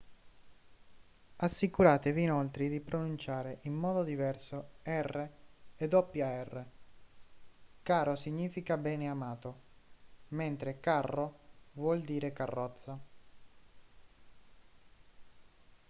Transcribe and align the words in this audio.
assicuratevi 1.35 2.23
inoltre 2.23 2.67
di 2.69 2.79
pronunciare 2.81 3.59
in 3.65 3.75
modo 3.75 4.03
diverso 4.03 4.77
r 4.83 5.29
e 5.75 5.85
rr 5.87 6.63
caro 7.83 8.15
significa 8.15 8.77
beneamato 8.77 9.59
mentre 10.29 10.79
carro 10.79 11.37
vuol 11.73 12.01
dire 12.01 12.33
carrozza 12.33 12.99